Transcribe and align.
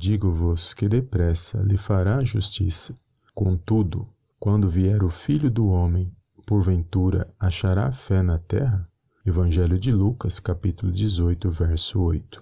digo-vos 0.00 0.72
que 0.72 0.88
depressa 0.88 1.60
lhe 1.60 1.76
fará 1.76 2.24
justiça. 2.24 2.94
Contudo, 3.34 4.08
quando 4.38 4.66
vier 4.66 5.04
o 5.04 5.10
Filho 5.10 5.50
do 5.50 5.66
Homem, 5.66 6.10
porventura 6.46 7.30
achará 7.38 7.92
fé 7.92 8.22
na 8.22 8.38
terra? 8.38 8.82
Evangelho 9.26 9.78
de 9.78 9.92
Lucas, 9.92 10.40
capítulo 10.40 10.90
18, 10.90 11.50
verso 11.50 12.00
8. 12.00 12.40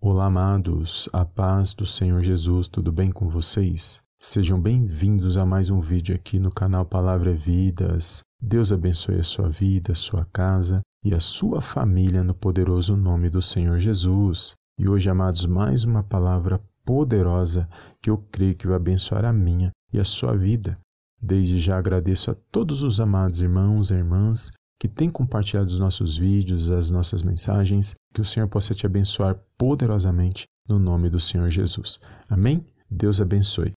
Olá, 0.00 0.26
amados, 0.26 1.08
a 1.12 1.24
paz 1.24 1.74
do 1.74 1.86
Senhor 1.86 2.24
Jesus, 2.24 2.66
tudo 2.66 2.90
bem 2.90 3.12
com 3.12 3.28
vocês? 3.28 4.02
Sejam 4.18 4.60
bem-vindos 4.60 5.36
a 5.36 5.46
mais 5.46 5.70
um 5.70 5.78
vídeo 5.78 6.12
aqui 6.12 6.40
no 6.40 6.50
canal 6.50 6.84
Palavra 6.84 7.32
Vidas. 7.32 8.24
Deus 8.42 8.72
abençoe 8.72 9.20
a 9.20 9.22
sua 9.22 9.48
vida, 9.48 9.92
a 9.92 9.94
sua 9.94 10.24
casa 10.32 10.74
e 11.04 11.14
a 11.14 11.20
sua 11.20 11.60
família 11.60 12.24
no 12.24 12.34
poderoso 12.34 12.96
nome 12.96 13.30
do 13.30 13.40
Senhor 13.40 13.78
Jesus. 13.78 14.56
E 14.76 14.88
hoje, 14.88 15.08
amados, 15.08 15.46
mais 15.46 15.84
uma 15.84 16.02
palavra 16.02 16.60
poderosa 16.86 17.68
que 18.00 18.08
eu 18.08 18.16
creio 18.30 18.54
que 18.54 18.66
vai 18.66 18.76
abençoar 18.76 19.24
a 19.24 19.32
minha 19.32 19.70
e 19.92 20.00
a 20.00 20.04
sua 20.04 20.36
vida. 20.36 20.74
Desde 21.20 21.58
já 21.58 21.76
agradeço 21.76 22.30
a 22.30 22.36
todos 22.52 22.82
os 22.82 23.00
amados 23.00 23.42
irmãos 23.42 23.90
e 23.90 23.94
irmãs 23.94 24.50
que 24.78 24.88
têm 24.88 25.10
compartilhado 25.10 25.68
os 25.68 25.80
nossos 25.80 26.16
vídeos, 26.16 26.70
as 26.70 26.90
nossas 26.90 27.22
mensagens, 27.22 27.94
que 28.14 28.20
o 28.20 28.24
Senhor 28.24 28.46
possa 28.46 28.74
te 28.74 28.86
abençoar 28.86 29.36
poderosamente 29.58 30.44
no 30.68 30.78
nome 30.78 31.10
do 31.10 31.18
Senhor 31.18 31.50
Jesus. 31.50 31.98
Amém? 32.28 32.64
Deus 32.88 33.20
abençoe. 33.20 33.72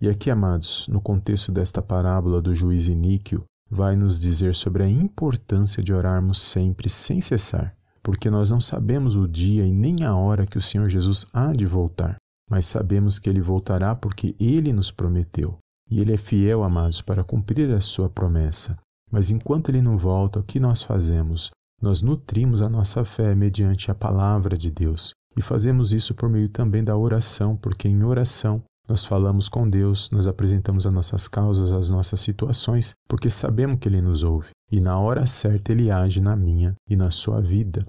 E 0.00 0.08
aqui, 0.08 0.30
amados, 0.30 0.88
no 0.88 1.00
contexto 1.00 1.52
desta 1.52 1.82
parábola 1.82 2.40
do 2.40 2.54
juiz 2.54 2.88
Iníquio, 2.88 3.44
vai 3.70 3.94
nos 3.94 4.18
dizer 4.18 4.54
sobre 4.54 4.82
a 4.82 4.88
importância 4.88 5.82
de 5.82 5.92
orarmos 5.92 6.40
sempre 6.40 6.88
sem 6.88 7.20
cessar, 7.20 7.74
porque 8.02 8.30
nós 8.30 8.50
não 8.50 8.60
sabemos 8.60 9.14
o 9.16 9.28
dia 9.28 9.66
e 9.66 9.72
nem 9.72 10.04
a 10.04 10.16
hora 10.16 10.46
que 10.46 10.56
o 10.56 10.62
Senhor 10.62 10.88
Jesus 10.88 11.26
há 11.32 11.52
de 11.52 11.66
voltar, 11.66 12.16
mas 12.48 12.66
sabemos 12.66 13.18
que 13.18 13.28
ele 13.28 13.40
voltará 13.40 13.94
porque 13.94 14.34
ele 14.40 14.72
nos 14.72 14.90
prometeu. 14.90 15.58
E 15.90 16.00
ele 16.00 16.12
é 16.12 16.16
fiel, 16.16 16.62
amados, 16.62 17.00
para 17.00 17.24
cumprir 17.24 17.70
a 17.72 17.80
sua 17.80 18.08
promessa. 18.08 18.72
Mas 19.10 19.30
enquanto 19.30 19.70
ele 19.70 19.80
não 19.80 19.96
volta, 19.96 20.40
o 20.40 20.42
que 20.42 20.60
nós 20.60 20.82
fazemos? 20.82 21.50
Nós 21.80 22.02
nutrimos 22.02 22.60
a 22.60 22.68
nossa 22.68 23.04
fé 23.04 23.34
mediante 23.34 23.90
a 23.90 23.94
palavra 23.94 24.56
de 24.56 24.70
Deus. 24.70 25.12
E 25.36 25.40
fazemos 25.40 25.92
isso 25.92 26.14
por 26.14 26.28
meio 26.28 26.48
também 26.48 26.82
da 26.82 26.96
oração, 26.96 27.56
porque 27.56 27.88
em 27.88 28.02
oração 28.02 28.62
nós 28.88 29.04
falamos 29.04 29.48
com 29.48 29.68
Deus, 29.68 30.10
nos 30.10 30.26
apresentamos 30.26 30.86
as 30.86 30.92
nossas 30.92 31.28
causas, 31.28 31.72
as 31.72 31.90
nossas 31.90 32.20
situações, 32.20 32.94
porque 33.06 33.28
sabemos 33.28 33.76
que 33.76 33.86
Ele 33.86 34.00
nos 34.00 34.24
ouve. 34.24 34.48
E 34.72 34.80
na 34.80 34.98
hora 34.98 35.26
certa 35.26 35.72
Ele 35.72 35.90
age 35.90 36.20
na 36.20 36.34
minha 36.34 36.74
e 36.88 36.96
na 36.96 37.10
sua 37.10 37.40
vida. 37.40 37.82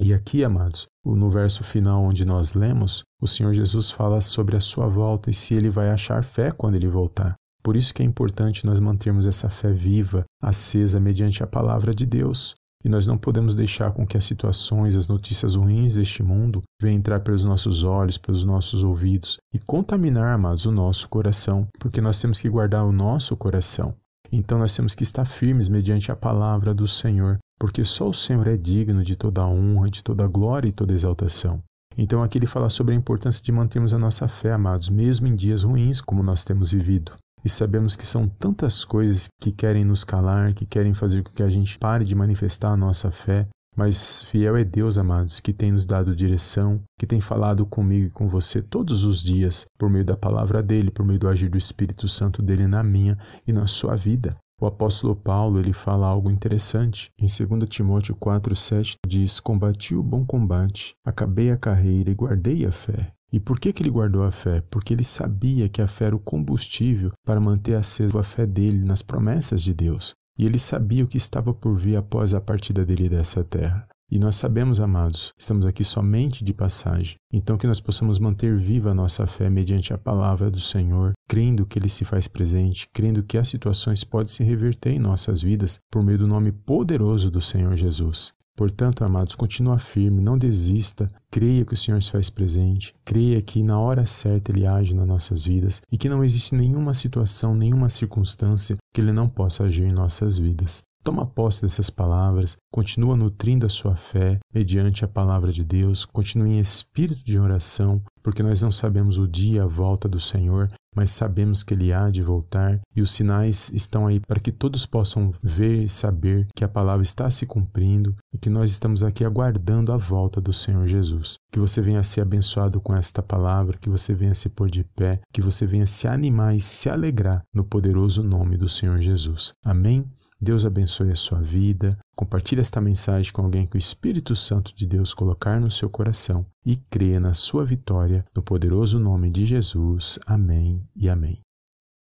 E 0.00 0.12
aqui, 0.12 0.42
amados, 0.42 0.86
no 1.04 1.30
verso 1.30 1.62
final 1.62 2.02
onde 2.02 2.24
nós 2.24 2.54
lemos, 2.54 3.04
o 3.20 3.28
Senhor 3.28 3.54
Jesus 3.54 3.92
fala 3.92 4.20
sobre 4.20 4.56
a 4.56 4.60
sua 4.60 4.88
volta 4.88 5.30
e 5.30 5.34
se 5.34 5.54
ele 5.54 5.70
vai 5.70 5.90
achar 5.90 6.24
fé 6.24 6.50
quando 6.50 6.74
ele 6.74 6.88
voltar. 6.88 7.36
Por 7.62 7.76
isso 7.76 7.94
que 7.94 8.02
é 8.02 8.04
importante 8.04 8.66
nós 8.66 8.80
mantermos 8.80 9.24
essa 9.24 9.48
fé 9.48 9.72
viva, 9.72 10.24
acesa 10.42 10.98
mediante 10.98 11.42
a 11.42 11.46
palavra 11.46 11.94
de 11.94 12.04
Deus. 12.04 12.54
E 12.84 12.88
nós 12.88 13.06
não 13.06 13.16
podemos 13.16 13.54
deixar 13.54 13.92
com 13.92 14.06
que 14.06 14.18
as 14.18 14.24
situações, 14.26 14.94
as 14.94 15.08
notícias 15.08 15.54
ruins 15.54 15.94
deste 15.94 16.22
mundo 16.22 16.60
venham 16.82 16.98
entrar 16.98 17.20
pelos 17.20 17.42
nossos 17.42 17.82
olhos, 17.82 18.18
pelos 18.18 18.44
nossos 18.44 18.82
ouvidos 18.82 19.38
e 19.54 19.58
contaminar, 19.58 20.34
amados, 20.34 20.66
o 20.66 20.70
nosso 20.70 21.08
coração, 21.08 21.66
porque 21.78 22.02
nós 22.02 22.20
temos 22.20 22.40
que 22.40 22.50
guardar 22.50 22.84
o 22.84 22.92
nosso 22.92 23.34
coração. 23.36 23.94
Então 24.30 24.58
nós 24.58 24.74
temos 24.76 24.94
que 24.94 25.02
estar 25.02 25.24
firmes 25.24 25.68
mediante 25.68 26.12
a 26.12 26.16
palavra 26.16 26.74
do 26.74 26.86
Senhor, 26.86 27.38
porque 27.58 27.84
só 27.84 28.08
o 28.08 28.14
Senhor 28.14 28.46
é 28.46 28.56
digno 28.56 29.02
de 29.02 29.16
toda 29.16 29.42
a 29.42 29.48
honra, 29.48 29.88
de 29.88 30.02
toda 30.02 30.24
a 30.24 30.28
glória 30.28 30.68
e 30.68 30.72
toda 30.72 30.92
a 30.92 30.96
exaltação. 30.96 31.62
Então 31.96 32.22
aqui 32.22 32.38
ele 32.38 32.46
fala 32.46 32.68
sobre 32.68 32.94
a 32.94 32.98
importância 32.98 33.42
de 33.42 33.52
mantermos 33.52 33.94
a 33.94 33.98
nossa 33.98 34.26
fé, 34.26 34.52
amados, 34.52 34.88
mesmo 34.88 35.26
em 35.26 35.34
dias 35.34 35.62
ruins 35.62 36.00
como 36.00 36.22
nós 36.22 36.44
temos 36.44 36.72
vivido 36.72 37.12
e 37.44 37.48
sabemos 37.48 37.94
que 37.94 38.06
são 38.06 38.26
tantas 38.26 38.84
coisas 38.84 39.28
que 39.38 39.52
querem 39.52 39.84
nos 39.84 40.02
calar, 40.02 40.54
que 40.54 40.64
querem 40.64 40.94
fazer 40.94 41.22
com 41.22 41.30
que 41.30 41.42
a 41.42 41.50
gente 41.50 41.78
pare 41.78 42.04
de 42.04 42.14
manifestar 42.14 42.72
a 42.72 42.76
nossa 42.76 43.10
fé. 43.10 43.46
Mas 43.76 44.22
fiel 44.22 44.56
é 44.56 44.64
Deus, 44.64 44.96
amados, 44.96 45.40
que 45.40 45.52
tem 45.52 45.72
nos 45.72 45.84
dado 45.84 46.14
direção, 46.14 46.80
que 46.98 47.06
tem 47.06 47.20
falado 47.20 47.66
comigo 47.66 48.06
e 48.06 48.10
com 48.10 48.28
você 48.28 48.62
todos 48.62 49.04
os 49.04 49.20
dias, 49.22 49.66
por 49.76 49.90
meio 49.90 50.04
da 50.04 50.16
palavra 50.16 50.62
dele, 50.62 50.92
por 50.92 51.04
meio 51.04 51.18
do 51.18 51.28
agir 51.28 51.50
do 51.50 51.58
Espírito 51.58 52.08
Santo 52.08 52.40
dele 52.40 52.68
na 52.68 52.82
minha 52.84 53.18
e 53.46 53.52
na 53.52 53.66
sua 53.66 53.96
vida. 53.96 54.30
O 54.60 54.66
apóstolo 54.66 55.16
Paulo, 55.16 55.58
ele 55.58 55.72
fala 55.72 56.06
algo 56.06 56.30
interessante. 56.30 57.10
Em 57.18 57.26
2 57.26 57.68
Timóteo 57.68 58.14
4:7 58.14 58.96
diz: 59.06 59.40
"Combati 59.40 59.94
o 59.94 60.02
bom 60.02 60.24
combate, 60.24 60.94
acabei 61.04 61.50
a 61.50 61.56
carreira 61.56 62.10
e 62.10 62.14
guardei 62.14 62.64
a 62.64 62.70
fé." 62.70 63.12
E 63.32 63.40
por 63.40 63.58
que, 63.58 63.72
que 63.72 63.82
ele 63.82 63.90
guardou 63.90 64.22
a 64.22 64.30
fé? 64.30 64.62
Porque 64.70 64.94
ele 64.94 65.02
sabia 65.02 65.68
que 65.68 65.82
a 65.82 65.88
fé 65.88 66.04
era 66.04 66.14
o 66.14 66.20
combustível 66.20 67.10
para 67.26 67.40
manter 67.40 67.74
acesa 67.74 68.20
a 68.20 68.22
fé 68.22 68.46
dele 68.46 68.86
nas 68.86 69.02
promessas 69.02 69.60
de 69.60 69.74
Deus. 69.74 70.14
E 70.38 70.46
ele 70.46 70.58
sabia 70.58 71.02
o 71.02 71.08
que 71.08 71.16
estava 71.16 71.52
por 71.52 71.76
vir 71.76 71.96
após 71.96 72.32
a 72.32 72.40
partida 72.40 72.84
dele 72.84 73.08
dessa 73.08 73.42
terra. 73.42 73.88
E 74.10 74.18
nós 74.18 74.36
sabemos, 74.36 74.80
amados, 74.80 75.32
estamos 75.36 75.66
aqui 75.66 75.82
somente 75.82 76.44
de 76.44 76.52
passagem. 76.52 77.16
Então 77.32 77.56
que 77.56 77.66
nós 77.66 77.80
possamos 77.80 78.18
manter 78.18 78.56
viva 78.56 78.90
a 78.90 78.94
nossa 78.94 79.26
fé 79.26 79.48
mediante 79.48 79.92
a 79.92 79.98
palavra 79.98 80.50
do 80.50 80.60
Senhor, 80.60 81.12
crendo 81.28 81.66
que 81.66 81.78
ele 81.78 81.88
se 81.88 82.04
faz 82.04 82.28
presente, 82.28 82.88
crendo 82.92 83.22
que 83.22 83.38
as 83.38 83.48
situações 83.48 84.04
podem 84.04 84.28
se 84.28 84.44
reverter 84.44 84.90
em 84.90 84.98
nossas 84.98 85.42
vidas 85.42 85.78
por 85.90 86.04
meio 86.04 86.18
do 86.18 86.28
nome 86.28 86.52
poderoso 86.52 87.30
do 87.30 87.40
Senhor 87.40 87.76
Jesus. 87.76 88.32
Portanto, 88.56 89.02
amados, 89.02 89.34
continua 89.34 89.78
firme, 89.78 90.22
não 90.22 90.38
desista, 90.38 91.08
creia 91.28 91.64
que 91.64 91.74
o 91.74 91.76
Senhor 91.76 92.00
se 92.00 92.12
faz 92.12 92.30
presente, 92.30 92.94
creia 93.04 93.42
que 93.42 93.64
na 93.64 93.80
hora 93.80 94.06
certa 94.06 94.52
Ele 94.52 94.64
age 94.64 94.94
nas 94.94 95.08
nossas 95.08 95.44
vidas 95.44 95.82
e 95.90 95.98
que 95.98 96.08
não 96.08 96.22
existe 96.22 96.54
nenhuma 96.54 96.94
situação, 96.94 97.52
nenhuma 97.52 97.88
circunstância 97.88 98.76
que 98.92 99.00
Ele 99.00 99.10
não 99.10 99.28
possa 99.28 99.64
agir 99.64 99.84
em 99.84 99.92
nossas 99.92 100.38
vidas. 100.38 100.84
Toma 101.04 101.26
posse 101.26 101.60
dessas 101.60 101.90
palavras, 101.90 102.56
continua 102.72 103.14
nutrindo 103.14 103.66
a 103.66 103.68
sua 103.68 103.94
fé 103.94 104.40
mediante 104.54 105.04
a 105.04 105.08
palavra 105.08 105.52
de 105.52 105.62
Deus, 105.62 106.06
continue 106.06 106.54
em 106.54 106.60
espírito 106.60 107.22
de 107.22 107.38
oração, 107.38 108.02
porque 108.22 108.42
nós 108.42 108.62
não 108.62 108.70
sabemos 108.70 109.18
o 109.18 109.28
dia 109.28 109.58
e 109.58 109.60
a 109.60 109.66
volta 109.66 110.08
do 110.08 110.18
Senhor, 110.18 110.66
mas 110.96 111.10
sabemos 111.10 111.62
que 111.62 111.74
Ele 111.74 111.92
há 111.92 112.08
de 112.08 112.22
voltar 112.22 112.80
e 112.96 113.02
os 113.02 113.10
sinais 113.10 113.70
estão 113.74 114.06
aí 114.06 114.18
para 114.18 114.40
que 114.40 114.50
todos 114.50 114.86
possam 114.86 115.30
ver 115.42 115.84
e 115.84 115.90
saber 115.90 116.46
que 116.56 116.64
a 116.64 116.68
palavra 116.68 117.02
está 117.02 117.30
se 117.30 117.44
cumprindo 117.44 118.14
e 118.32 118.38
que 118.38 118.48
nós 118.48 118.70
estamos 118.70 119.02
aqui 119.02 119.26
aguardando 119.26 119.92
a 119.92 119.98
volta 119.98 120.40
do 120.40 120.54
Senhor 120.54 120.86
Jesus. 120.86 121.34
Que 121.52 121.60
você 121.60 121.82
venha 121.82 122.02
ser 122.02 122.22
abençoado 122.22 122.80
com 122.80 122.96
esta 122.96 123.22
palavra, 123.22 123.76
que 123.76 123.90
você 123.90 124.14
venha 124.14 124.34
se 124.34 124.48
pôr 124.48 124.70
de 124.70 124.84
pé, 124.96 125.20
que 125.34 125.42
você 125.42 125.66
venha 125.66 125.86
se 125.86 126.08
animar 126.08 126.56
e 126.56 126.62
se 126.62 126.88
alegrar 126.88 127.42
no 127.52 127.62
poderoso 127.62 128.22
nome 128.22 128.56
do 128.56 128.70
Senhor 128.70 129.02
Jesus. 129.02 129.52
Amém? 129.62 130.10
Deus 130.44 130.66
abençoe 130.66 131.10
a 131.10 131.16
sua 131.16 131.40
vida. 131.40 131.90
Compartilhe 132.14 132.60
esta 132.60 132.80
mensagem 132.80 133.32
com 133.32 133.42
alguém 133.42 133.66
que 133.66 133.76
o 133.76 133.78
Espírito 133.78 134.36
Santo 134.36 134.74
de 134.76 134.86
Deus 134.86 135.14
colocar 135.14 135.58
no 135.58 135.70
seu 135.70 135.88
coração 135.88 136.44
e 136.64 136.76
creia 136.76 137.18
na 137.18 137.32
sua 137.32 137.64
vitória, 137.64 138.24
no 138.36 138.42
poderoso 138.42 138.98
nome 138.98 139.30
de 139.30 139.46
Jesus. 139.46 140.18
Amém 140.26 140.86
e 140.94 141.08
amém. 141.08 141.40